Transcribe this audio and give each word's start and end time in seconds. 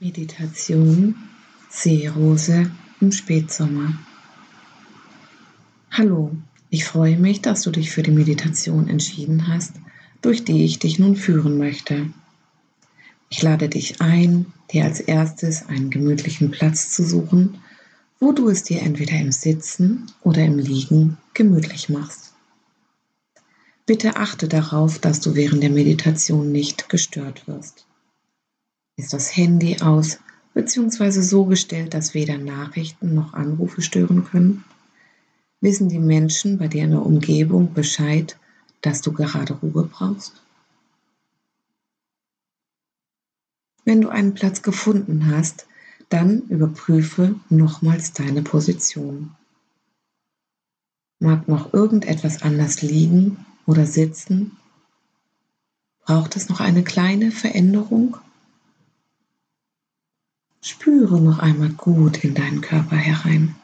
Meditation 0.00 1.14
Seerose 1.70 2.68
im 3.00 3.12
Spätsommer. 3.12 3.96
Hallo, 5.92 6.36
ich 6.68 6.84
freue 6.84 7.16
mich, 7.16 7.42
dass 7.42 7.62
du 7.62 7.70
dich 7.70 7.92
für 7.92 8.02
die 8.02 8.10
Meditation 8.10 8.88
entschieden 8.88 9.46
hast, 9.46 9.74
durch 10.20 10.44
die 10.44 10.64
ich 10.64 10.80
dich 10.80 10.98
nun 10.98 11.14
führen 11.14 11.58
möchte. 11.58 12.10
Ich 13.30 13.40
lade 13.42 13.68
dich 13.68 14.00
ein, 14.00 14.46
dir 14.72 14.84
als 14.84 14.98
erstes 14.98 15.68
einen 15.68 15.90
gemütlichen 15.90 16.50
Platz 16.50 16.90
zu 16.90 17.04
suchen, 17.04 17.58
wo 18.18 18.32
du 18.32 18.48
es 18.48 18.64
dir 18.64 18.82
entweder 18.82 19.16
im 19.16 19.30
Sitzen 19.30 20.06
oder 20.22 20.44
im 20.44 20.58
Liegen 20.58 21.18
gemütlich 21.34 21.88
machst. 21.88 22.32
Bitte 23.86 24.16
achte 24.16 24.48
darauf, 24.48 24.98
dass 24.98 25.20
du 25.20 25.36
während 25.36 25.62
der 25.62 25.70
Meditation 25.70 26.50
nicht 26.50 26.88
gestört 26.88 27.46
wirst 27.46 27.86
ist 28.96 29.12
das 29.12 29.36
Handy 29.36 29.80
aus 29.80 30.18
bzw. 30.54 31.20
so 31.20 31.44
gestellt, 31.44 31.94
dass 31.94 32.14
weder 32.14 32.38
Nachrichten 32.38 33.14
noch 33.14 33.34
Anrufe 33.34 33.82
stören 33.82 34.24
können? 34.24 34.64
Wissen 35.60 35.88
die 35.88 35.98
Menschen 35.98 36.58
bei 36.58 36.68
dir 36.68 36.84
in 36.84 36.90
der 36.90 37.04
Umgebung 37.04 37.72
Bescheid, 37.72 38.36
dass 38.82 39.00
du 39.00 39.12
gerade 39.12 39.54
Ruhe 39.54 39.84
brauchst? 39.84 40.42
Wenn 43.84 44.00
du 44.00 44.08
einen 44.08 44.34
Platz 44.34 44.62
gefunden 44.62 45.26
hast, 45.26 45.66
dann 46.08 46.42
überprüfe 46.42 47.34
nochmals 47.50 48.12
deine 48.12 48.42
Position. 48.42 49.34
Mag 51.18 51.48
noch 51.48 51.72
irgendetwas 51.72 52.42
anders 52.42 52.82
liegen 52.82 53.44
oder 53.66 53.86
sitzen? 53.86 54.56
Braucht 56.04 56.36
es 56.36 56.48
noch 56.48 56.60
eine 56.60 56.84
kleine 56.84 57.30
Veränderung? 57.30 58.18
Spüre 60.66 61.20
noch 61.20 61.40
einmal 61.40 61.68
gut 61.68 62.24
in 62.24 62.34
deinen 62.34 62.62
Körper 62.62 62.96
herein. 62.96 63.54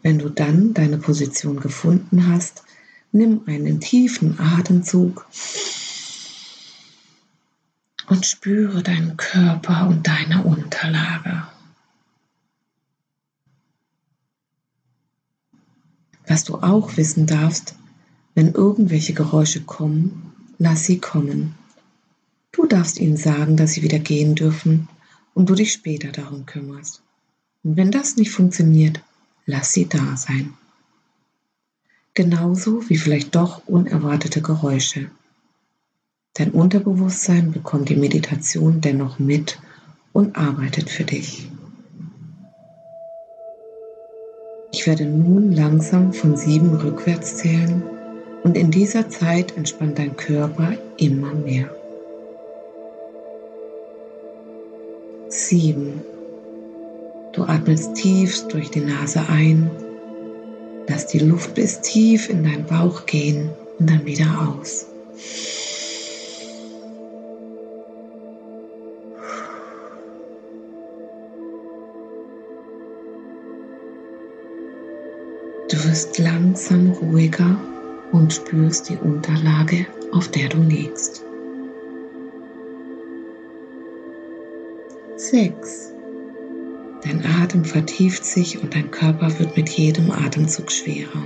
Wenn 0.00 0.18
du 0.18 0.30
dann 0.30 0.72
deine 0.72 0.96
Position 0.96 1.60
gefunden 1.60 2.26
hast, 2.26 2.64
nimm 3.12 3.42
einen 3.44 3.78
tiefen 3.78 4.40
Atemzug 4.40 5.26
und 8.08 8.24
spüre 8.24 8.82
deinen 8.82 9.18
Körper 9.18 9.88
und 9.88 10.06
deine 10.06 10.42
Unterlage. 10.42 11.46
Was 16.26 16.44
du 16.44 16.62
auch 16.62 16.96
wissen 16.96 17.26
darfst, 17.26 17.76
wenn 18.36 18.52
irgendwelche 18.52 19.14
Geräusche 19.14 19.62
kommen, 19.62 20.32
lass 20.58 20.84
sie 20.84 20.98
kommen. 20.98 21.54
Du 22.52 22.66
darfst 22.66 23.00
ihnen 23.00 23.16
sagen, 23.16 23.56
dass 23.56 23.72
sie 23.72 23.82
wieder 23.82 23.98
gehen 23.98 24.34
dürfen 24.34 24.88
und 25.34 25.48
du 25.48 25.54
dich 25.54 25.72
später 25.72 26.12
darum 26.12 26.44
kümmerst. 26.44 27.00
Und 27.64 27.78
wenn 27.78 27.90
das 27.90 28.16
nicht 28.16 28.30
funktioniert, 28.30 29.00
lass 29.46 29.72
sie 29.72 29.86
da 29.88 30.18
sein. 30.18 30.52
Genauso 32.12 32.88
wie 32.90 32.98
vielleicht 32.98 33.34
doch 33.34 33.66
unerwartete 33.66 34.42
Geräusche. 34.42 35.10
Dein 36.34 36.50
Unterbewusstsein 36.50 37.52
bekommt 37.52 37.88
die 37.88 37.96
Meditation 37.96 38.82
dennoch 38.82 39.18
mit 39.18 39.58
und 40.12 40.36
arbeitet 40.36 40.90
für 40.90 41.04
dich. 41.04 41.48
Ich 44.72 44.86
werde 44.86 45.06
nun 45.06 45.52
langsam 45.52 46.12
von 46.12 46.36
sieben 46.36 46.74
rückwärts 46.74 47.36
zählen 47.38 47.95
und 48.46 48.56
in 48.56 48.70
dieser 48.70 49.08
Zeit 49.08 49.56
entspannt 49.56 49.98
dein 49.98 50.16
Körper 50.16 50.74
immer 50.98 51.34
mehr. 51.34 51.68
Sieben. 55.28 56.00
Du 57.32 57.42
atmest 57.42 57.96
tief 57.96 58.46
durch 58.46 58.70
die 58.70 58.82
Nase 58.82 59.20
ein. 59.28 59.68
Lass 60.86 61.08
die 61.08 61.18
Luft 61.18 61.56
bis 61.56 61.80
tief 61.80 62.30
in 62.30 62.44
deinen 62.44 62.64
Bauch 62.66 63.04
gehen 63.06 63.50
und 63.80 63.90
dann 63.90 64.06
wieder 64.06 64.26
aus. 64.48 64.86
Du 75.68 75.84
wirst 75.84 76.16
langsam 76.20 76.92
ruhiger 76.92 77.58
und 78.12 78.32
spürst 78.32 78.88
die 78.88 78.96
Unterlage, 78.96 79.86
auf 80.12 80.28
der 80.28 80.48
du 80.48 80.58
liegst. 80.58 81.24
6. 85.16 85.92
Dein 87.02 87.24
Atem 87.42 87.64
vertieft 87.64 88.24
sich 88.24 88.62
und 88.62 88.74
dein 88.74 88.90
Körper 88.90 89.38
wird 89.38 89.56
mit 89.56 89.68
jedem 89.68 90.10
Atemzug 90.10 90.70
schwerer. 90.70 91.22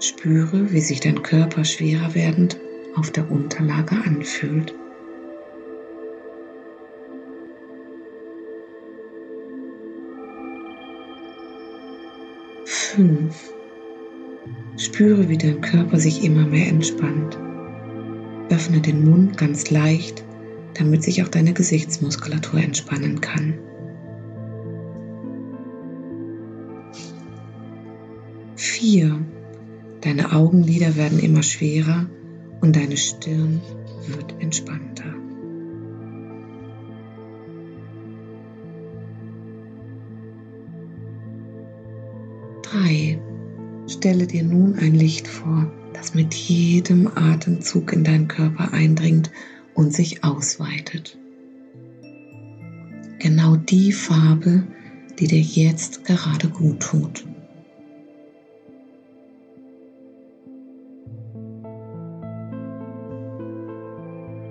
Spüre, 0.00 0.72
wie 0.72 0.80
sich 0.80 1.00
dein 1.00 1.22
Körper 1.22 1.64
schwerer 1.64 2.14
werdend 2.14 2.58
auf 2.96 3.10
der 3.10 3.30
Unterlage 3.30 3.96
anfühlt. 4.04 4.74
Fünf. 12.64 13.51
Spüre, 14.82 15.28
wie 15.28 15.38
dein 15.38 15.60
Körper 15.60 15.96
sich 15.96 16.24
immer 16.24 16.44
mehr 16.44 16.66
entspannt. 16.66 17.38
Öffne 18.50 18.80
den 18.80 19.08
Mund 19.08 19.38
ganz 19.38 19.70
leicht, 19.70 20.24
damit 20.74 21.04
sich 21.04 21.22
auch 21.22 21.28
deine 21.28 21.52
Gesichtsmuskulatur 21.52 22.58
entspannen 22.60 23.20
kann. 23.20 23.54
Vier. 28.56 29.24
Deine 30.00 30.32
Augenlider 30.32 30.96
werden 30.96 31.20
immer 31.20 31.44
schwerer 31.44 32.06
und 32.60 32.74
deine 32.74 32.96
Stirn 32.96 33.60
wird 34.08 34.34
entspannter. 34.40 35.14
Drei. 42.62 43.20
Stelle 43.92 44.26
dir 44.26 44.42
nun 44.42 44.78
ein 44.78 44.94
Licht 44.94 45.28
vor, 45.28 45.70
das 45.92 46.14
mit 46.14 46.32
jedem 46.32 47.08
Atemzug 47.14 47.92
in 47.92 48.04
deinen 48.04 48.26
Körper 48.26 48.72
eindringt 48.72 49.30
und 49.74 49.92
sich 49.92 50.24
ausweitet. 50.24 51.18
Genau 53.18 53.56
die 53.56 53.92
Farbe, 53.92 54.62
die 55.18 55.26
dir 55.26 55.40
jetzt 55.40 56.06
gerade 56.06 56.48
gut 56.48 56.80
tut. 56.80 57.26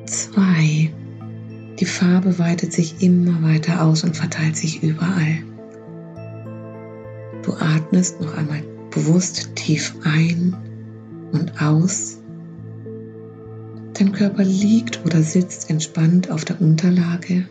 Zwei. 0.06 0.94
Die 1.79 1.85
Farbe 1.85 2.38
weitet 2.38 2.73
sich 2.73 3.02
immer 3.02 3.41
weiter 3.41 3.84
aus 3.84 4.03
und 4.03 4.16
verteilt 4.16 4.56
sich 4.56 4.84
überall. 4.84 5.40
Du 7.41 7.53
atmest 7.53 8.22
noch 8.22 8.38
einmal 8.38 8.62
bewusst 8.91 9.56
tief 9.56 9.96
ein 10.03 10.56
und 11.31 11.62
aus. 11.62 12.19
Dein 13.94 14.12
Körper 14.12 14.44
liegt 14.44 15.03
oder 15.06 15.22
sitzt 15.24 15.69
entspannt 15.69 16.29
auf 16.29 16.46
der 16.46 16.62
Unterlage. 16.62 17.47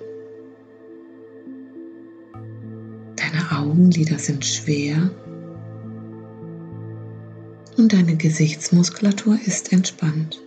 Deine 3.16 3.58
Augenlider 3.58 4.18
sind 4.18 4.44
schwer 4.44 5.10
und 7.76 7.92
deine 7.92 8.16
Gesichtsmuskulatur 8.16 9.38
ist 9.46 9.72
entspannt. 9.72 10.42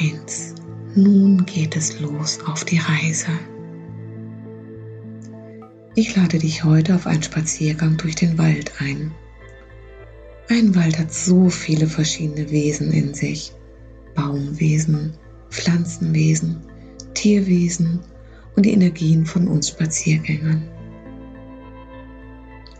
Eins. 0.00 0.54
Nun 0.96 1.44
geht 1.46 1.76
es 1.76 2.00
los 2.00 2.38
auf 2.46 2.64
die 2.64 2.78
Reise. 2.78 3.30
Ich 5.96 6.16
lade 6.16 6.40
dich 6.40 6.64
heute 6.64 6.96
auf 6.96 7.06
einen 7.06 7.22
Spaziergang 7.22 7.96
durch 7.96 8.16
den 8.16 8.36
Wald 8.36 8.72
ein. 8.80 9.12
Ein 10.48 10.74
Wald 10.74 10.98
hat 10.98 11.14
so 11.14 11.48
viele 11.48 11.86
verschiedene 11.86 12.50
Wesen 12.50 12.92
in 12.92 13.14
sich. 13.14 13.52
Baumwesen, 14.16 15.14
Pflanzenwesen, 15.50 16.56
Tierwesen 17.14 18.00
und 18.56 18.66
die 18.66 18.72
Energien 18.72 19.24
von 19.24 19.46
uns 19.46 19.68
Spaziergängern. 19.68 20.68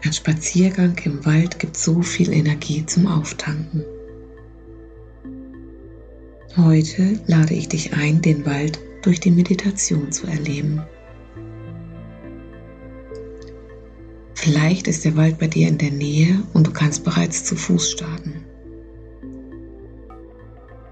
Ein 0.02 0.12
Spaziergang 0.12 0.96
im 1.04 1.24
Wald 1.24 1.60
gibt 1.60 1.76
so 1.76 2.02
viel 2.02 2.32
Energie 2.32 2.84
zum 2.84 3.06
Auftanken. 3.06 3.84
Heute 6.56 7.20
lade 7.28 7.54
ich 7.54 7.68
dich 7.68 7.92
ein, 7.92 8.20
den 8.22 8.44
Wald 8.44 8.80
durch 9.02 9.20
die 9.20 9.30
Meditation 9.30 10.10
zu 10.10 10.26
erleben. 10.26 10.82
Vielleicht 14.44 14.88
ist 14.88 15.06
der 15.06 15.16
Wald 15.16 15.38
bei 15.38 15.46
dir 15.46 15.68
in 15.68 15.78
der 15.78 15.90
Nähe 15.90 16.42
und 16.52 16.66
du 16.66 16.70
kannst 16.70 17.02
bereits 17.02 17.44
zu 17.44 17.56
Fuß 17.56 17.92
starten. 17.92 18.44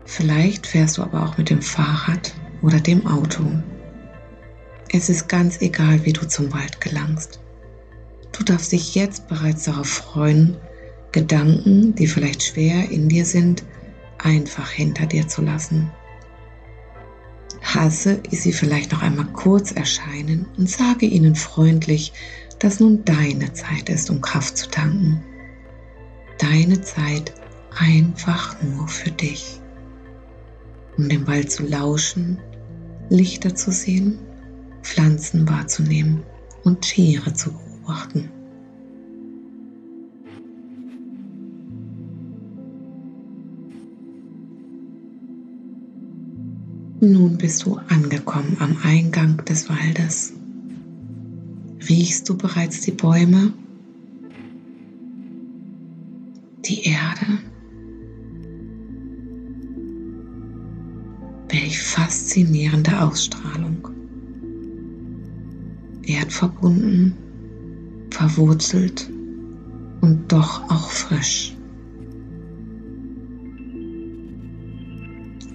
Vielleicht 0.06 0.66
fährst 0.66 0.96
du 0.96 1.02
aber 1.02 1.22
auch 1.22 1.36
mit 1.36 1.50
dem 1.50 1.60
Fahrrad 1.60 2.32
oder 2.62 2.80
dem 2.80 3.06
Auto. 3.06 3.44
Es 4.90 5.10
ist 5.10 5.28
ganz 5.28 5.60
egal, 5.60 6.02
wie 6.06 6.14
du 6.14 6.26
zum 6.26 6.50
Wald 6.54 6.80
gelangst. 6.80 7.40
Du 8.32 8.42
darfst 8.42 8.72
dich 8.72 8.94
jetzt 8.94 9.28
bereits 9.28 9.64
darauf 9.64 9.86
freuen, 9.86 10.56
Gedanken, 11.12 11.94
die 11.94 12.06
vielleicht 12.06 12.42
schwer 12.42 12.90
in 12.90 13.10
dir 13.10 13.26
sind, 13.26 13.64
einfach 14.16 14.70
hinter 14.70 15.04
dir 15.04 15.28
zu 15.28 15.42
lassen. 15.42 15.92
Hasse 17.62 18.22
sie 18.30 18.54
vielleicht 18.54 18.92
noch 18.92 19.02
einmal 19.02 19.26
kurz 19.26 19.72
erscheinen 19.72 20.46
und 20.56 20.70
sage 20.70 21.04
ihnen 21.04 21.34
freundlich, 21.34 22.14
dass 22.62 22.78
nun 22.78 23.04
deine 23.04 23.52
Zeit 23.54 23.88
ist, 23.88 24.08
um 24.08 24.20
Kraft 24.20 24.56
zu 24.56 24.70
tanken. 24.70 25.20
Deine 26.38 26.80
Zeit 26.80 27.34
einfach 27.76 28.56
nur 28.62 28.86
für 28.86 29.10
dich. 29.10 29.60
Um 30.96 31.08
dem 31.08 31.26
Wald 31.26 31.50
zu 31.50 31.64
lauschen, 31.64 32.38
Lichter 33.08 33.56
zu 33.56 33.72
sehen, 33.72 34.16
Pflanzen 34.82 35.48
wahrzunehmen 35.48 36.22
und 36.62 36.82
Tiere 36.82 37.34
zu 37.34 37.50
beobachten. 37.50 38.30
Nun 47.00 47.36
bist 47.38 47.64
du 47.64 47.80
angekommen 47.88 48.56
am 48.60 48.76
Eingang 48.84 49.44
des 49.46 49.68
Waldes. 49.68 50.34
Riechst 51.88 52.28
du 52.28 52.36
bereits 52.36 52.80
die 52.82 52.92
Bäume? 52.92 53.52
Die 56.64 56.84
Erde? 56.84 57.38
Welch 61.48 61.80
faszinierende 61.80 63.00
Ausstrahlung. 63.00 63.88
Erdverbunden, 66.04 67.14
verwurzelt 68.10 69.10
und 70.02 70.30
doch 70.30 70.62
auch 70.70 70.90
frisch. 70.90 71.56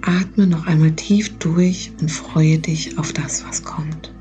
Atme 0.02 0.48
noch 0.48 0.68
einmal 0.68 0.92
tief 0.92 1.38
durch 1.38 1.92
und 2.02 2.12
freue 2.12 2.60
dich 2.60 2.98
auf 2.98 3.14
das, 3.14 3.46
was 3.46 3.64
kommt. 3.64 4.14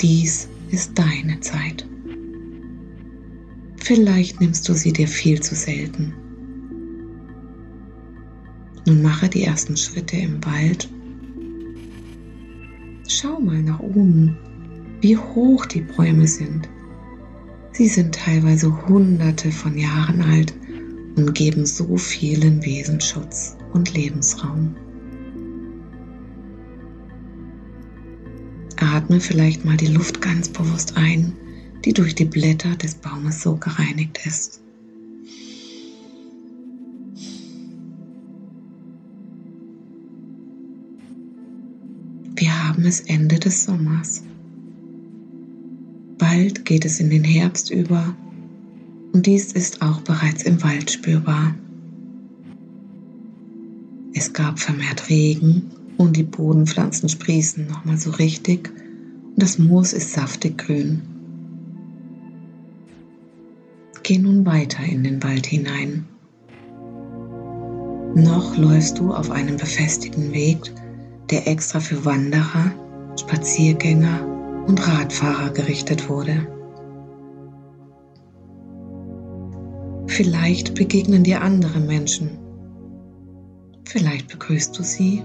Dies 0.00 0.48
ist 0.70 0.98
deine 0.98 1.40
Zeit. 1.40 1.86
Vielleicht 3.76 4.40
nimmst 4.40 4.68
du 4.68 4.74
sie 4.74 4.92
dir 4.92 5.08
viel 5.08 5.40
zu 5.40 5.54
selten. 5.54 6.14
Nun 8.86 9.02
mache 9.02 9.28
die 9.28 9.42
ersten 9.42 9.76
Schritte 9.76 10.16
im 10.16 10.44
Wald. 10.44 10.88
Schau 13.08 13.40
mal 13.40 13.62
nach 13.62 13.80
oben, 13.80 14.36
wie 15.00 15.16
hoch 15.16 15.66
die 15.66 15.80
Bäume 15.80 16.26
sind. 16.26 16.68
Sie 17.72 17.88
sind 17.88 18.14
teilweise 18.14 18.86
hunderte 18.86 19.50
von 19.50 19.76
Jahren 19.76 20.22
alt 20.22 20.54
und 21.16 21.34
geben 21.34 21.66
so 21.66 21.96
vielen 21.96 22.64
Wesen 22.64 23.00
Schutz 23.00 23.56
und 23.72 23.92
Lebensraum. 23.94 24.74
Atme 28.92 29.20
vielleicht 29.20 29.64
mal 29.64 29.76
die 29.76 29.86
Luft 29.86 30.20
ganz 30.20 30.48
bewusst 30.48 30.96
ein, 30.96 31.32
die 31.84 31.92
durch 31.92 32.16
die 32.16 32.24
Blätter 32.24 32.74
des 32.74 32.96
Baumes 32.96 33.40
so 33.40 33.54
gereinigt 33.54 34.18
ist. 34.26 34.60
Wir 42.34 42.68
haben 42.68 42.84
es 42.84 43.00
Ende 43.02 43.38
des 43.38 43.64
Sommers. 43.64 44.24
Bald 46.18 46.64
geht 46.64 46.84
es 46.84 46.98
in 46.98 47.10
den 47.10 47.24
Herbst 47.24 47.70
über 47.70 48.16
und 49.12 49.24
dies 49.24 49.52
ist 49.52 49.82
auch 49.82 50.00
bereits 50.00 50.42
im 50.42 50.60
Wald 50.64 50.90
spürbar. 50.90 51.54
Es 54.14 54.32
gab 54.32 54.58
vermehrt 54.58 55.08
Regen 55.08 55.70
und 55.96 56.16
die 56.16 56.24
Bodenpflanzen 56.24 57.08
sprießen 57.08 57.68
nochmal 57.68 57.96
so 57.96 58.10
richtig 58.10 58.72
das 59.40 59.58
Moos 59.58 59.92
ist 59.92 60.12
saftig 60.12 60.58
grün. 60.58 61.02
Geh 64.02 64.18
nun 64.18 64.44
weiter 64.44 64.82
in 64.84 65.02
den 65.02 65.22
Wald 65.22 65.46
hinein. 65.46 66.06
Noch 68.14 68.56
läufst 68.56 68.98
du 68.98 69.14
auf 69.14 69.30
einem 69.30 69.56
befestigten 69.56 70.32
Weg, 70.32 70.72
der 71.30 71.46
extra 71.46 71.80
für 71.80 72.04
Wanderer, 72.04 72.72
Spaziergänger 73.18 74.26
und 74.66 74.86
Radfahrer 74.86 75.50
gerichtet 75.50 76.08
wurde. 76.08 76.46
Vielleicht 80.06 80.74
begegnen 80.74 81.22
dir 81.22 81.40
andere 81.40 81.78
Menschen. 81.78 82.38
Vielleicht 83.84 84.28
begrüßt 84.28 84.76
du 84.78 84.82
sie 84.82 85.22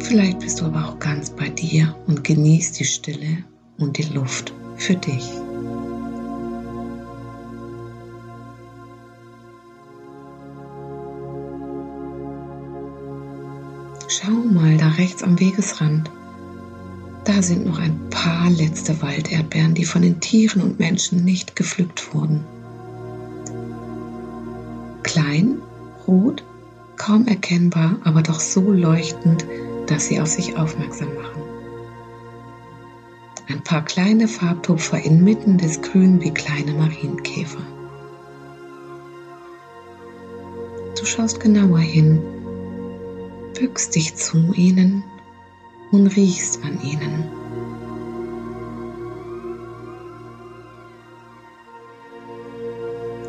Vielleicht 0.00 0.38
bist 0.38 0.60
du 0.60 0.66
aber 0.66 0.88
auch 0.88 0.98
ganz 0.98 1.30
bei 1.30 1.48
dir 1.48 1.94
und 2.06 2.24
genießt 2.24 2.78
die 2.78 2.84
Stille 2.84 3.44
und 3.78 3.98
die 3.98 4.14
Luft 4.14 4.52
für 4.76 4.94
dich. 4.94 5.28
Schau 14.08 14.30
mal 14.30 14.76
da 14.78 14.88
rechts 14.88 15.22
am 15.22 15.38
Wegesrand. 15.38 16.10
Da 17.24 17.42
sind 17.42 17.66
noch 17.66 17.78
ein 17.78 18.08
paar 18.08 18.48
letzte 18.48 19.02
Walderdbeeren, 19.02 19.74
die 19.74 19.84
von 19.84 20.00
den 20.00 20.18
Tieren 20.20 20.62
und 20.62 20.78
Menschen 20.78 21.24
nicht 21.24 21.54
gepflückt 21.56 22.14
wurden. 22.14 22.42
Klein, 25.02 25.58
rot, 26.06 26.42
kaum 26.96 27.26
erkennbar, 27.26 27.96
aber 28.04 28.22
doch 28.22 28.40
so 28.40 28.72
leuchtend, 28.72 29.44
dass 29.90 30.06
sie 30.06 30.20
auf 30.20 30.28
sich 30.28 30.56
aufmerksam 30.56 31.14
machen. 31.14 31.42
Ein 33.48 33.62
paar 33.62 33.82
kleine 33.84 34.28
Farbtupfer 34.28 35.02
inmitten 35.02 35.56
des 35.56 35.80
Grün 35.80 36.20
wie 36.20 36.32
kleine 36.32 36.72
Marienkäfer. 36.72 37.62
Du 40.98 41.06
schaust 41.06 41.40
genauer 41.40 41.78
hin, 41.78 42.20
bückst 43.58 43.94
dich 43.94 44.14
zu 44.16 44.52
ihnen 44.52 45.02
und 45.90 46.08
riechst 46.08 46.62
an 46.62 46.78
ihnen. 46.82 47.24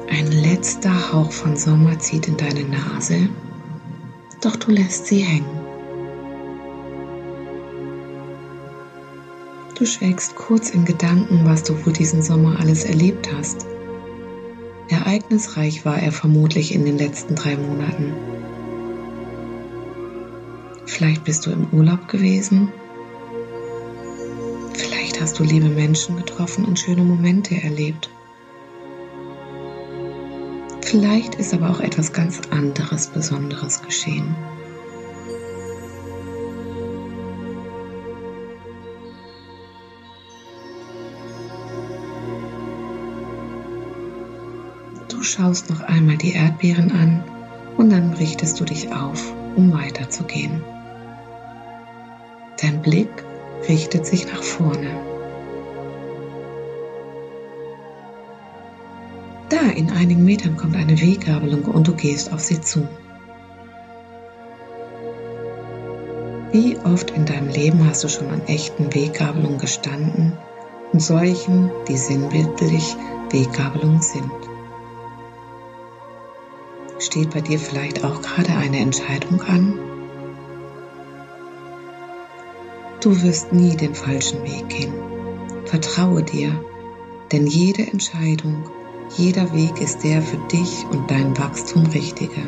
Ein 0.10 0.32
letzter 0.32 1.14
Hauch 1.14 1.32
von 1.32 1.56
Sommer 1.56 1.98
zieht 2.00 2.28
in 2.28 2.36
deine 2.36 2.64
Nase, 2.64 3.30
doch 4.42 4.58
du 4.58 4.72
lässt 4.72 5.06
sie 5.06 5.20
hängen. 5.20 5.59
Du 9.80 9.86
schwelgst 9.86 10.36
kurz 10.36 10.72
in 10.72 10.84
Gedanken, 10.84 11.46
was 11.46 11.64
du 11.64 11.86
wohl 11.86 11.94
diesen 11.94 12.22
Sommer 12.22 12.60
alles 12.60 12.84
erlebt 12.84 13.30
hast. 13.34 13.66
Ereignisreich 14.90 15.86
war 15.86 15.98
er 15.98 16.12
vermutlich 16.12 16.76
in 16.76 16.84
den 16.84 16.98
letzten 16.98 17.36
drei 17.36 17.56
Monaten. 17.56 18.14
Vielleicht 20.86 21.24
bist 21.24 21.46
du 21.46 21.52
im 21.52 21.68
Urlaub 21.72 22.10
gewesen. 22.10 22.74
Vielleicht 24.74 25.22
hast 25.22 25.40
du 25.40 25.46
liebe 25.46 25.70
Menschen 25.70 26.18
getroffen 26.18 26.66
und 26.66 26.78
schöne 26.78 27.04
Momente 27.04 27.56
erlebt. 27.56 28.10
Vielleicht 30.82 31.36
ist 31.36 31.54
aber 31.54 31.70
auch 31.70 31.80
etwas 31.80 32.12
ganz 32.12 32.42
anderes 32.50 33.08
Besonderes 33.08 33.82
geschehen. 33.82 34.36
Schaust 45.30 45.70
noch 45.70 45.82
einmal 45.82 46.18
die 46.18 46.34
Erdbeeren 46.34 46.92
an 46.92 47.24
und 47.78 47.92
dann 47.92 48.14
richtest 48.14 48.60
du 48.60 48.66
dich 48.66 48.92
auf, 48.92 49.34
um 49.56 49.72
weiterzugehen. 49.74 50.64
Dein 52.62 52.82
Blick 52.82 53.10
richtet 53.68 54.06
sich 54.06 54.26
nach 54.32 54.44
vorne. 54.44 54.90
Da 59.50 59.72
in 59.76 59.92
einigen 59.92 60.26
Metern 60.26 60.58
kommt 60.58 60.76
eine 60.76 61.00
Weggabelung 61.00 61.64
und 61.66 61.88
du 61.88 61.94
gehst 61.94 62.34
auf 62.34 62.40
sie 62.40 62.60
zu. 62.62 62.88
Wie 66.52 66.78
oft 66.80 67.12
in 67.12 67.26
deinem 67.26 67.50
Leben 67.50 67.86
hast 67.88 68.04
du 68.04 68.10
schon 68.10 68.30
an 68.30 68.42
echten 68.48 68.94
Weggabelungen 68.94 69.60
gestanden 69.60 70.34
und 70.92 71.00
solchen, 71.00 71.70
die 71.88 71.98
sinnbildlich 71.98 72.96
Weggabelung 73.30 74.02
sind. 74.02 74.49
Steht 77.10 77.32
bei 77.32 77.42
dir 77.42 77.58
vielleicht 77.58 78.04
auch 78.04 78.22
gerade 78.22 78.52
eine 78.52 78.78
Entscheidung 78.78 79.42
an? 79.42 79.74
Du 83.02 83.24
wirst 83.24 83.52
nie 83.52 83.76
den 83.76 83.96
falschen 83.96 84.44
Weg 84.44 84.70
gehen. 84.70 84.94
Vertraue 85.66 86.22
dir, 86.22 86.64
denn 87.32 87.48
jede 87.48 87.82
Entscheidung, 87.82 88.70
jeder 89.18 89.52
Weg 89.56 89.82
ist 89.82 90.04
der 90.04 90.22
für 90.22 90.38
dich 90.52 90.86
und 90.92 91.10
dein 91.10 91.36
Wachstum 91.36 91.88
richtige. 91.88 92.48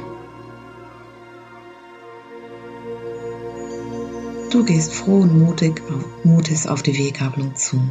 Du 4.52 4.64
gehst 4.64 4.94
froh 4.94 5.22
und 5.22 5.40
mutig, 5.40 5.82
Mutes 6.24 6.68
auf 6.68 6.84
die 6.84 6.96
Weggabelung 7.00 7.56
zu. 7.56 7.82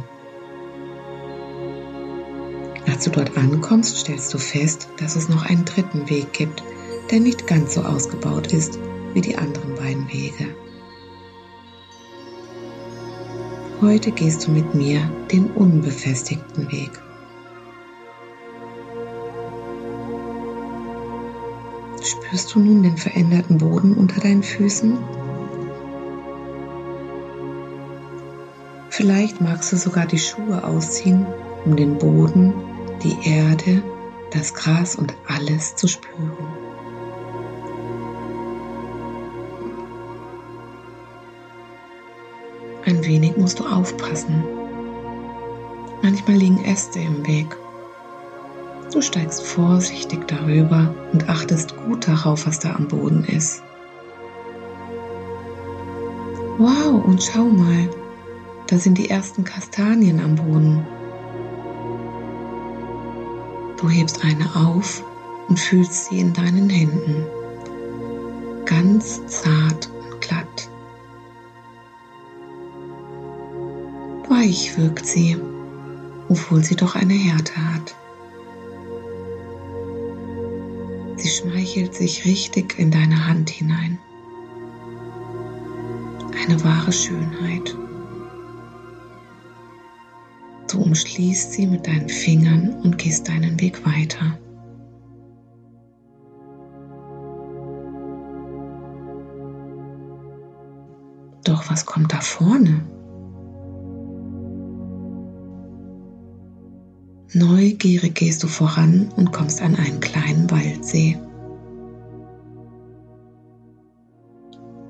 Als 2.87 3.05
du 3.05 3.11
dort 3.11 3.37
ankommst, 3.37 3.97
stellst 3.97 4.33
du 4.33 4.37
fest, 4.37 4.89
dass 4.97 5.15
es 5.15 5.29
noch 5.29 5.45
einen 5.45 5.65
dritten 5.65 6.09
Weg 6.09 6.33
gibt, 6.33 6.63
der 7.11 7.19
nicht 7.19 7.47
ganz 7.47 7.75
so 7.75 7.81
ausgebaut 7.81 8.53
ist 8.53 8.79
wie 9.13 9.21
die 9.21 9.37
anderen 9.37 9.75
beiden 9.75 10.07
Wege. 10.11 10.55
Heute 13.81 14.11
gehst 14.11 14.47
du 14.47 14.51
mit 14.51 14.75
mir 14.75 15.01
den 15.31 15.49
unbefestigten 15.51 16.71
Weg. 16.71 16.91
Spürst 22.03 22.53
du 22.53 22.59
nun 22.59 22.83
den 22.83 22.97
veränderten 22.97 23.57
Boden 23.57 23.95
unter 23.95 24.21
deinen 24.21 24.43
Füßen? 24.43 24.97
Vielleicht 28.89 29.41
magst 29.41 29.71
du 29.71 29.77
sogar 29.77 30.05
die 30.05 30.19
Schuhe 30.19 30.63
ausziehen, 30.63 31.25
um 31.65 31.75
den 31.75 31.97
Boden, 31.97 32.53
die 33.03 33.17
Erde, 33.23 33.83
das 34.31 34.53
Gras 34.53 34.95
und 34.95 35.13
alles 35.27 35.75
zu 35.75 35.87
spüren. 35.87 36.31
Ein 42.85 43.05
wenig 43.05 43.37
musst 43.37 43.59
du 43.59 43.65
aufpassen. 43.65 44.43
Manchmal 46.01 46.37
liegen 46.37 46.63
Äste 46.63 46.99
im 46.99 47.25
Weg. 47.27 47.55
Du 48.91 49.01
steigst 49.01 49.43
vorsichtig 49.43 50.27
darüber 50.27 50.93
und 51.13 51.29
achtest 51.29 51.75
gut 51.77 52.07
darauf, 52.07 52.45
was 52.45 52.59
da 52.59 52.73
am 52.73 52.87
Boden 52.87 53.23
ist. 53.23 53.61
Wow, 56.57 57.03
und 57.05 57.23
schau 57.23 57.45
mal, 57.45 57.89
da 58.67 58.77
sind 58.77 58.97
die 58.97 59.09
ersten 59.09 59.43
Kastanien 59.43 60.19
am 60.19 60.35
Boden. 60.35 60.85
Du 63.81 63.89
hebst 63.89 64.23
eine 64.23 64.45
auf 64.55 65.03
und 65.49 65.59
fühlst 65.59 66.05
sie 66.05 66.19
in 66.19 66.33
deinen 66.33 66.69
Händen. 66.69 67.25
Ganz 68.65 69.25
zart 69.25 69.89
und 70.03 70.21
glatt. 70.21 70.69
Weich 74.29 74.77
wirkt 74.77 75.07
sie, 75.07 75.35
obwohl 76.29 76.63
sie 76.63 76.75
doch 76.75 76.93
eine 76.93 77.15
Härte 77.15 77.55
hat. 77.55 77.95
Sie 81.17 81.29
schmeichelt 81.29 81.95
sich 81.95 82.23
richtig 82.23 82.77
in 82.77 82.91
deine 82.91 83.27
Hand 83.27 83.49
hinein. 83.49 83.97
Eine 86.39 86.63
wahre 86.63 86.91
Schönheit. 86.91 87.75
Du 90.71 90.81
umschließt 90.81 91.51
sie 91.51 91.67
mit 91.67 91.85
deinen 91.85 92.07
Fingern 92.07 92.79
und 92.81 92.97
gehst 92.97 93.27
deinen 93.27 93.59
Weg 93.59 93.85
weiter. 93.85 94.37
Doch 101.43 101.69
was 101.69 101.85
kommt 101.85 102.13
da 102.13 102.21
vorne? 102.21 102.85
Neugierig 107.33 108.15
gehst 108.15 108.41
du 108.41 108.47
voran 108.47 109.09
und 109.17 109.33
kommst 109.33 109.61
an 109.61 109.75
einen 109.75 109.99
kleinen 109.99 110.49
Waldsee. 110.49 111.17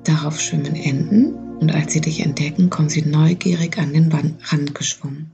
Darauf 0.03 0.39
schwimmen 0.39 0.75
Enten 0.75 1.57
und 1.57 1.73
als 1.73 1.93
sie 1.93 2.01
dich 2.01 2.23
entdecken, 2.23 2.69
kommen 2.69 2.89
sie 2.89 3.03
neugierig 3.03 3.79
an 3.79 3.93
den 3.93 4.11
Rand 4.11 4.75
geschwommen. 4.75 5.31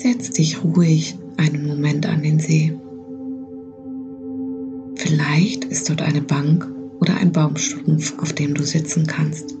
Setz 0.00 0.30
dich 0.30 0.62
ruhig 0.62 1.16
einen 1.38 1.66
Moment 1.66 2.06
an 2.06 2.22
den 2.22 2.38
See. 2.38 2.72
Vielleicht 4.94 5.64
ist 5.64 5.90
dort 5.90 6.02
eine 6.02 6.20
Bank 6.22 6.70
oder 7.00 7.16
ein 7.16 7.32
Baumstumpf, 7.32 8.16
auf 8.20 8.32
dem 8.32 8.54
du 8.54 8.62
sitzen 8.62 9.08
kannst. 9.08 9.56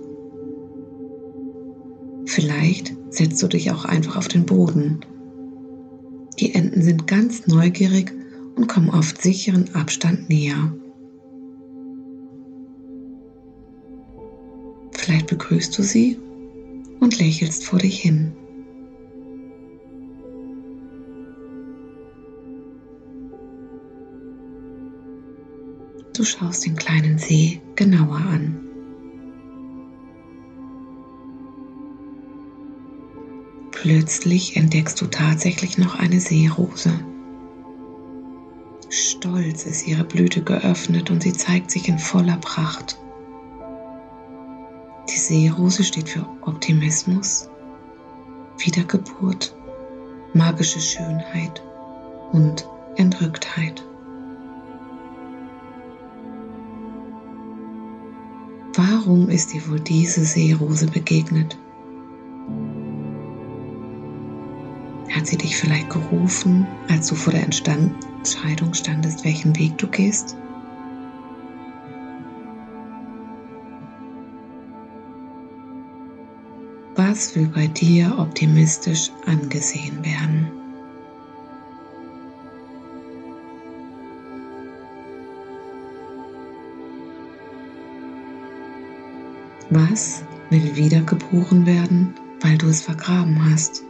Vielleicht 2.26 2.94
setzt 3.10 3.42
du 3.42 3.48
dich 3.48 3.72
auch 3.72 3.84
einfach 3.84 4.16
auf 4.16 4.28
den 4.28 4.46
Boden. 4.46 5.00
Die 6.38 6.54
Enten 6.54 6.82
sind 6.82 7.08
ganz 7.08 7.48
neugierig 7.48 8.12
und 8.54 8.68
kommen 8.68 8.90
auf 8.90 9.14
sicheren 9.18 9.74
Abstand 9.74 10.28
näher. 10.28 10.72
Vielleicht 14.92 15.26
begrüßt 15.26 15.76
du 15.76 15.82
sie 15.82 16.16
und 17.00 17.18
lächelst 17.18 17.64
vor 17.64 17.80
dich 17.80 18.00
hin. 18.00 18.37
Du 26.18 26.24
schaust 26.24 26.66
den 26.66 26.74
kleinen 26.74 27.16
See 27.16 27.60
genauer 27.76 28.16
an. 28.16 28.60
Plötzlich 33.70 34.56
entdeckst 34.56 35.00
du 35.00 35.06
tatsächlich 35.06 35.78
noch 35.78 35.94
eine 35.94 36.18
Seerose. 36.18 36.90
Stolz 38.90 39.64
ist 39.64 39.86
ihre 39.86 40.02
Blüte 40.02 40.42
geöffnet 40.42 41.08
und 41.12 41.22
sie 41.22 41.34
zeigt 41.34 41.70
sich 41.70 41.88
in 41.88 42.00
voller 42.00 42.38
Pracht. 42.38 42.98
Die 45.08 45.18
Seerose 45.18 45.84
steht 45.84 46.08
für 46.08 46.26
Optimismus, 46.40 47.48
Wiedergeburt, 48.58 49.54
magische 50.34 50.80
Schönheit 50.80 51.62
und 52.32 52.66
Entrücktheit. 52.96 53.84
Warum 59.08 59.30
ist 59.30 59.54
dir 59.54 59.66
wohl 59.70 59.80
diese 59.80 60.22
Seerose 60.22 60.86
begegnet? 60.86 61.56
Hat 65.10 65.26
sie 65.26 65.38
dich 65.38 65.56
vielleicht 65.56 65.88
gerufen, 65.88 66.66
als 66.90 67.06
du 67.06 67.14
vor 67.14 67.32
der 67.32 67.42
Entscheidung 67.42 68.74
standest, 68.74 69.24
welchen 69.24 69.58
Weg 69.58 69.78
du 69.78 69.86
gehst? 69.86 70.36
Was 76.94 77.34
will 77.34 77.46
bei 77.46 77.66
dir 77.66 78.14
optimistisch 78.18 79.10
angesehen 79.24 80.04
werden? 80.04 80.57
Was 89.86 90.24
will 90.50 90.74
wiedergeboren 90.74 91.64
werden, 91.64 92.12
weil 92.40 92.58
du 92.58 92.66
es 92.66 92.82
vergraben 92.82 93.48
hast? 93.48 93.84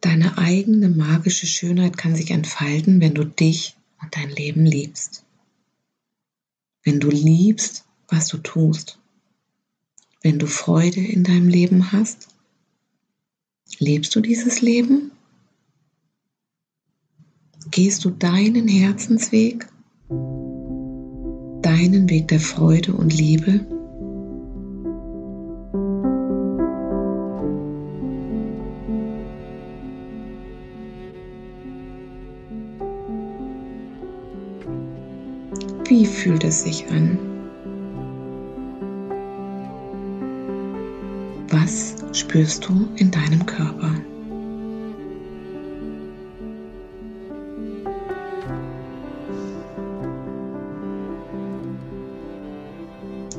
Deine 0.00 0.36
eigene 0.38 0.88
magische 0.88 1.46
Schönheit 1.46 1.96
kann 1.96 2.16
sich 2.16 2.32
entfalten, 2.32 3.00
wenn 3.00 3.14
du 3.14 3.22
dich 3.22 3.76
und 4.02 4.16
dein 4.16 4.30
Leben 4.30 4.66
liebst. 4.66 5.24
Wenn 6.82 6.98
du 6.98 7.08
liebst, 7.08 7.84
was 8.08 8.26
du 8.26 8.38
tust 8.38 8.98
wenn 10.26 10.40
du 10.40 10.48
Freude 10.48 10.98
in 10.98 11.22
deinem 11.22 11.46
Leben 11.46 11.92
hast, 11.92 12.26
lebst 13.78 14.16
du 14.16 14.20
dieses 14.20 14.60
Leben? 14.60 15.12
Gehst 17.70 18.04
du 18.04 18.10
deinen 18.10 18.66
Herzensweg? 18.66 19.68
Deinen 21.62 22.10
Weg 22.10 22.26
der 22.26 22.40
Freude 22.40 22.92
und 22.92 23.16
Liebe? 23.16 23.60
Wie 35.88 36.04
fühlt 36.04 36.42
es 36.42 36.64
sich 36.64 36.88
an? 36.88 37.35
Spürst 42.16 42.66
du 42.66 42.88
in 42.96 43.10
deinem 43.10 43.44
Körper? 43.44 43.90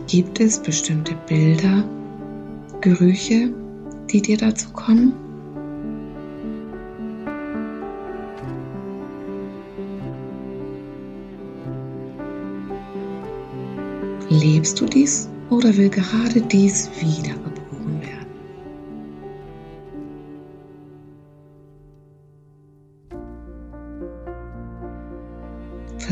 Gibt 0.07 0.39
es 0.39 0.59
bestimmte 0.59 1.15
Bilder, 1.27 1.83
Gerüche, 2.81 3.53
die 4.09 4.21
dir 4.21 4.37
dazu 4.37 4.69
kommen? 4.71 5.13
Lebst 14.29 14.79
du 14.79 14.85
dies 14.85 15.29
oder 15.49 15.75
will 15.75 15.89
gerade 15.89 16.41
dies 16.41 16.89
wiedergeboren 17.01 17.56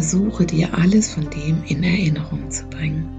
Versuche 0.07 0.45
dir 0.45 0.69
alles 0.77 1.11
von 1.11 1.27
dem 1.31 1.63
in 1.67 1.81
Erinnerung 1.81 2.51
zu 2.51 2.67
bringen. 2.67 3.09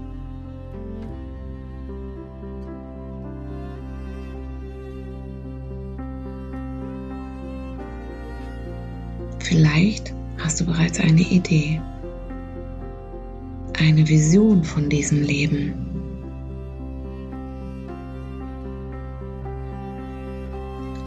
Vielleicht 9.39 10.13
hast 10.37 10.61
du 10.61 10.65
bereits 10.65 11.01
eine 11.01 11.19
Idee, 11.19 11.81
eine 13.77 14.07
Vision 14.07 14.63
von 14.63 14.87
diesem 14.87 15.23
Leben. 15.23 15.73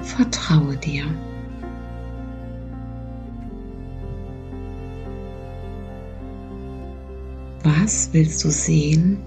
Vertraue 0.03 0.77
dir. 0.77 1.05
Was 7.63 8.11
willst 8.13 8.45
du 8.45 8.51
sehen? 8.51 9.19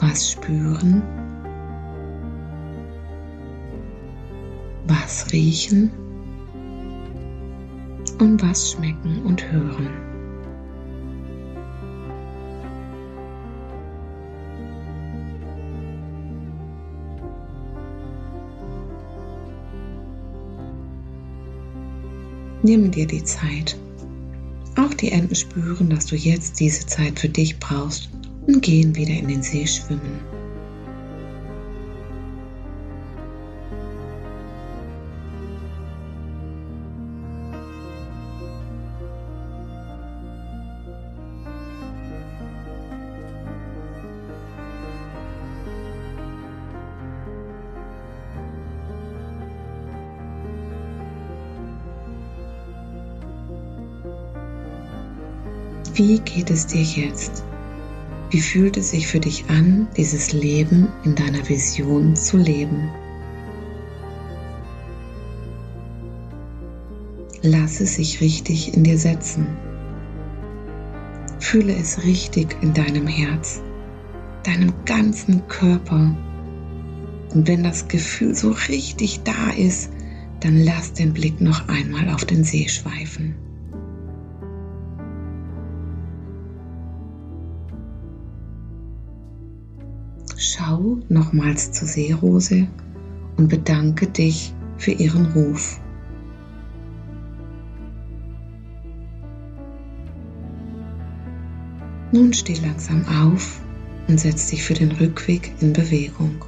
Was 0.00 0.32
spüren? 0.32 1.02
Was 4.86 5.32
riechen? 5.32 5.90
und 8.18 8.42
was 8.42 8.72
schmecken 8.72 9.22
und 9.24 9.44
hören. 9.50 9.88
Nimm 22.62 22.90
dir 22.90 23.06
die 23.06 23.22
Zeit. 23.22 23.76
Auch 24.76 24.94
die 24.94 25.12
Enten 25.12 25.34
spüren, 25.34 25.88
dass 25.88 26.06
du 26.06 26.16
jetzt 26.16 26.58
diese 26.58 26.86
Zeit 26.86 27.18
für 27.18 27.28
dich 27.28 27.58
brauchst 27.58 28.08
und 28.46 28.62
gehen 28.62 28.94
wieder 28.96 29.14
in 29.14 29.28
den 29.28 29.42
See 29.42 29.66
schwimmen. 29.66 30.43
Wie 55.96 56.18
geht 56.18 56.50
es 56.50 56.66
dir 56.66 56.82
jetzt? 56.82 57.44
Wie 58.30 58.40
fühlt 58.40 58.76
es 58.76 58.90
sich 58.90 59.06
für 59.06 59.20
dich 59.20 59.44
an, 59.48 59.86
dieses 59.96 60.32
Leben 60.32 60.88
in 61.04 61.14
deiner 61.14 61.48
Vision 61.48 62.16
zu 62.16 62.36
leben? 62.36 62.90
Lass 67.42 67.80
es 67.80 67.94
sich 67.94 68.20
richtig 68.20 68.74
in 68.74 68.82
dir 68.82 68.98
setzen. 68.98 69.46
Fühle 71.38 71.76
es 71.76 72.02
richtig 72.02 72.56
in 72.60 72.74
deinem 72.74 73.06
Herz, 73.06 73.62
deinem 74.42 74.72
ganzen 74.86 75.46
Körper. 75.46 76.16
Und 77.32 77.46
wenn 77.46 77.62
das 77.62 77.86
Gefühl 77.86 78.34
so 78.34 78.50
richtig 78.68 79.20
da 79.22 79.50
ist, 79.56 79.90
dann 80.40 80.58
lass 80.58 80.92
den 80.92 81.12
Blick 81.12 81.40
noch 81.40 81.68
einmal 81.68 82.08
auf 82.08 82.24
den 82.24 82.42
See 82.42 82.68
schweifen. 82.68 83.43
Schau 90.46 90.98
nochmals 91.08 91.72
zur 91.72 91.88
Seerose 91.88 92.68
und 93.38 93.48
bedanke 93.48 94.06
dich 94.06 94.52
für 94.76 94.90
ihren 94.90 95.24
Ruf. 95.32 95.80
Nun 102.12 102.34
steh 102.34 102.56
langsam 102.60 103.06
auf 103.08 103.62
und 104.06 104.20
setz 104.20 104.50
dich 104.50 104.62
für 104.62 104.74
den 104.74 104.92
Rückweg 104.92 105.50
in 105.60 105.72
Bewegung. 105.72 106.44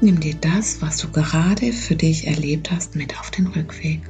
Nimm 0.00 0.18
dir 0.18 0.36
das, 0.40 0.80
was 0.80 0.96
du 0.96 1.10
gerade 1.10 1.74
für 1.74 1.96
dich 1.96 2.26
erlebt 2.26 2.70
hast, 2.70 2.96
mit 2.96 3.20
auf 3.20 3.30
den 3.30 3.46
Rückweg. 3.46 4.00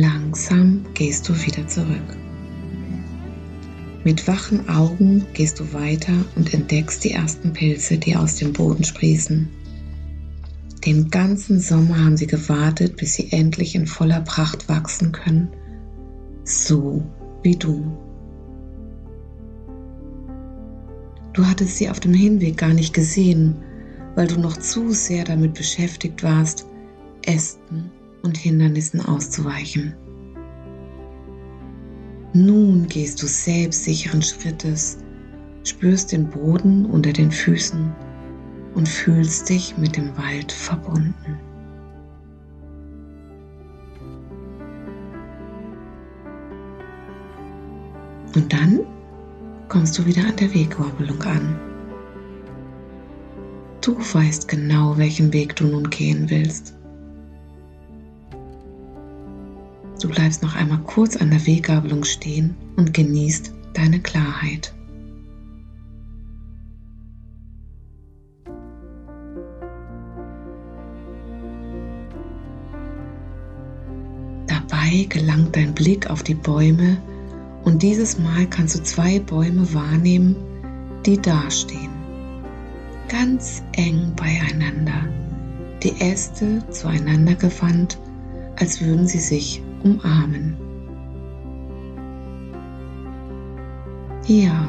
Langsam 0.00 0.86
gehst 0.94 1.28
du 1.28 1.34
wieder 1.44 1.68
zurück. 1.68 2.16
Mit 4.02 4.26
wachen 4.26 4.66
Augen 4.70 5.26
gehst 5.34 5.60
du 5.60 5.74
weiter 5.74 6.14
und 6.36 6.54
entdeckst 6.54 7.04
die 7.04 7.10
ersten 7.10 7.52
Pilze, 7.52 7.98
die 7.98 8.16
aus 8.16 8.36
dem 8.36 8.54
Boden 8.54 8.82
sprießen. 8.82 9.50
Den 10.86 11.10
ganzen 11.10 11.60
Sommer 11.60 12.02
haben 12.02 12.16
sie 12.16 12.26
gewartet, 12.26 12.96
bis 12.96 13.12
sie 13.12 13.30
endlich 13.30 13.74
in 13.74 13.86
voller 13.86 14.22
Pracht 14.22 14.70
wachsen 14.70 15.12
können, 15.12 15.48
so 16.44 17.04
wie 17.42 17.56
du. 17.56 17.84
Du 21.34 21.44
hattest 21.44 21.76
sie 21.76 21.90
auf 21.90 22.00
dem 22.00 22.14
Hinweg 22.14 22.56
gar 22.56 22.72
nicht 22.72 22.94
gesehen, 22.94 23.54
weil 24.14 24.28
du 24.28 24.40
noch 24.40 24.56
zu 24.56 24.92
sehr 24.92 25.24
damit 25.24 25.52
beschäftigt 25.52 26.22
warst, 26.22 26.64
Ästen 27.26 27.90
und 28.22 28.36
Hindernissen 28.36 29.04
auszuweichen. 29.04 29.94
Nun 32.32 32.86
gehst 32.86 33.22
du 33.22 33.26
selbstsicheren 33.26 34.22
Schrittes, 34.22 34.98
spürst 35.64 36.12
den 36.12 36.28
Boden 36.28 36.86
unter 36.86 37.12
den 37.12 37.30
Füßen 37.30 37.92
und 38.74 38.88
fühlst 38.88 39.48
dich 39.48 39.76
mit 39.76 39.96
dem 39.96 40.16
Wald 40.16 40.52
verbunden. 40.52 41.38
Und 48.34 48.52
dann 48.52 48.80
kommst 49.68 49.98
du 49.98 50.06
wieder 50.06 50.22
an 50.22 50.36
der 50.36 50.54
Wegwabelung 50.54 51.20
an. 51.22 51.58
Du 53.80 53.96
weißt 53.98 54.46
genau, 54.46 54.96
welchen 54.98 55.32
Weg 55.32 55.56
du 55.56 55.66
nun 55.66 55.90
gehen 55.90 56.30
willst. 56.30 56.79
Bleibst 60.10 60.42
noch 60.42 60.54
einmal 60.54 60.80
kurz 60.80 61.16
an 61.16 61.30
der 61.30 61.46
Weggabelung 61.46 62.04
stehen 62.04 62.54
und 62.76 62.92
genießt 62.92 63.52
deine 63.74 64.00
Klarheit. 64.00 64.74
Dabei 74.46 75.06
gelangt 75.08 75.56
dein 75.56 75.74
Blick 75.74 76.10
auf 76.10 76.22
die 76.22 76.34
Bäume 76.34 76.98
und 77.64 77.82
dieses 77.82 78.18
Mal 78.18 78.46
kannst 78.46 78.76
du 78.76 78.82
zwei 78.82 79.18
Bäume 79.20 79.72
wahrnehmen, 79.72 80.36
die 81.06 81.20
dastehen. 81.20 81.90
Ganz 83.08 83.62
eng 83.72 84.12
beieinander, 84.16 85.08
die 85.82 86.00
Äste 86.00 86.62
zueinander 86.70 87.34
gewandt, 87.34 87.98
als 88.56 88.80
würden 88.80 89.06
sie 89.06 89.18
sich 89.18 89.62
umarmen. 89.82 90.56
Ja, 94.26 94.68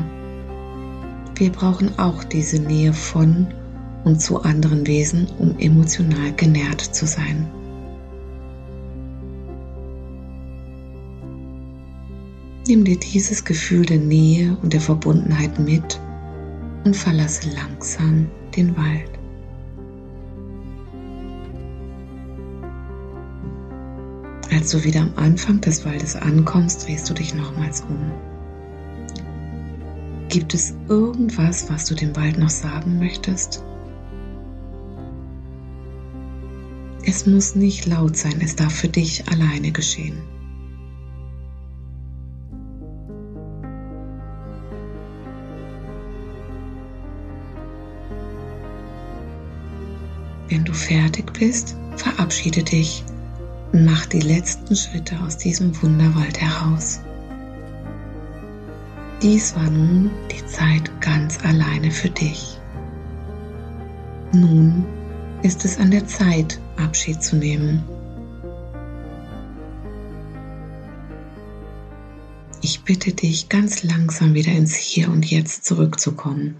Wir 1.41 1.51
brauchen 1.51 1.97
auch 1.97 2.23
diese 2.23 2.61
Nähe 2.61 2.93
von 2.93 3.47
und 4.03 4.21
zu 4.21 4.43
anderen 4.43 4.85
Wesen, 4.85 5.27
um 5.39 5.57
emotional 5.57 6.31
genährt 6.33 6.81
zu 6.81 7.07
sein. 7.07 7.47
Nimm 12.67 12.83
dir 12.83 12.99
dieses 12.99 13.43
Gefühl 13.43 13.87
der 13.87 13.97
Nähe 13.97 14.55
und 14.61 14.71
der 14.71 14.81
Verbundenheit 14.81 15.57
mit 15.57 15.99
und 16.85 16.95
verlasse 16.95 17.49
langsam 17.55 18.29
den 18.55 18.77
Wald. 18.77 19.20
Als 24.61 24.69
du 24.69 24.83
wieder 24.83 25.01
am 25.01 25.13
Anfang 25.15 25.59
des 25.59 25.85
Waldes 25.85 26.15
ankommst, 26.15 26.85
drehst 26.85 27.09
du 27.09 27.15
dich 27.15 27.33
nochmals 27.33 27.81
um. 27.81 28.11
Gibt 30.29 30.53
es 30.53 30.75
irgendwas, 30.87 31.67
was 31.67 31.85
du 31.85 31.95
dem 31.95 32.15
Wald 32.15 32.37
noch 32.37 32.51
sagen 32.51 32.99
möchtest? 32.99 33.63
Es 37.03 37.25
muss 37.25 37.55
nicht 37.55 37.87
laut 37.87 38.15
sein, 38.15 38.39
es 38.39 38.55
darf 38.55 38.71
für 38.71 38.87
dich 38.87 39.27
alleine 39.29 39.71
geschehen. 39.71 40.21
Wenn 50.49 50.63
du 50.65 50.73
fertig 50.73 51.33
bist, 51.33 51.75
verabschiede 51.95 52.61
dich 52.61 53.03
und 53.71 53.85
mach 53.85 54.05
die 54.05 54.19
letzten 54.19 54.75
Schritte 54.75 55.19
aus 55.21 55.37
diesem 55.37 55.81
Wunderwald 55.81 56.39
heraus. 56.39 57.01
Dies 59.21 59.55
war 59.55 59.69
nun 59.69 60.09
die 60.31 60.45
Zeit 60.47 60.91
ganz 60.99 61.37
alleine 61.45 61.91
für 61.91 62.09
dich. 62.09 62.57
Nun 64.33 64.85
ist 65.43 65.63
es 65.65 65.77
an 65.77 65.91
der 65.91 66.07
Zeit, 66.07 66.59
Abschied 66.77 67.21
zu 67.21 67.35
nehmen. 67.35 67.83
Ich 72.63 72.83
bitte 72.83 73.11
dich, 73.11 73.49
ganz 73.49 73.83
langsam 73.83 74.33
wieder 74.33 74.51
ins 74.51 74.75
Hier 74.75 75.09
und 75.09 75.25
Jetzt 75.25 75.65
zurückzukommen. 75.65 76.55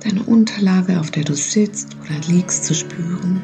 Deine 0.00 0.22
Unterlage, 0.22 1.00
auf 1.00 1.10
der 1.10 1.24
du 1.24 1.34
sitzt 1.34 1.96
oder 2.04 2.18
liegst, 2.28 2.64
zu 2.64 2.74
spüren. 2.74 3.40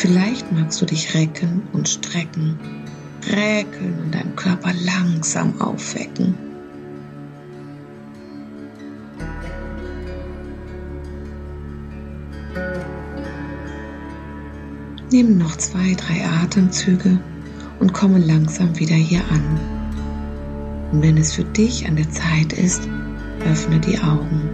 Vielleicht 0.00 0.50
magst 0.50 0.80
du 0.80 0.86
dich 0.86 1.12
recken 1.12 1.60
und 1.74 1.86
strecken, 1.86 2.58
räkeln 3.30 3.98
und 4.02 4.14
deinen 4.14 4.34
Körper 4.34 4.72
langsam 4.72 5.60
aufwecken. 5.60 6.34
Nimm 15.12 15.36
noch 15.36 15.54
zwei, 15.56 15.94
drei 15.94 16.26
Atemzüge 16.44 17.20
und 17.78 17.92
komme 17.92 18.20
langsam 18.20 18.78
wieder 18.78 18.96
hier 18.96 19.20
an. 19.30 19.60
Und 20.92 21.02
wenn 21.02 21.18
es 21.18 21.34
für 21.34 21.44
dich 21.44 21.86
an 21.86 21.96
der 21.96 22.08
Zeit 22.08 22.54
ist, 22.54 22.88
öffne 23.44 23.78
die 23.80 23.98
Augen. 23.98 24.48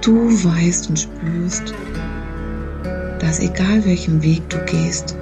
Du 0.00 0.28
weißt 0.44 0.90
und 0.90 1.00
spürst, 1.00 1.74
dass 3.18 3.40
egal 3.40 3.84
welchen 3.84 4.22
Weg 4.22 4.48
du 4.48 4.58
gehst, 4.64 5.16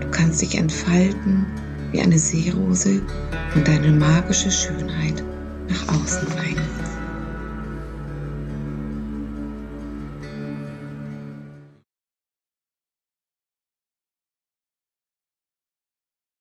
du 0.00 0.08
kannst 0.10 0.42
dich 0.42 0.56
entfalten 0.56 1.46
wie 1.90 2.00
eine 2.00 2.18
Seerose 2.18 3.02
und 3.54 3.68
deine 3.68 3.90
magische 3.90 4.50
Schönheit 4.50 5.22
nach 5.68 5.94
außen 5.94 6.26
bringen. 6.28 6.61